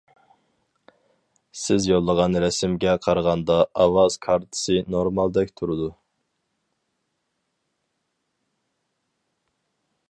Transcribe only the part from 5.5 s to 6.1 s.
تۇرىدۇ.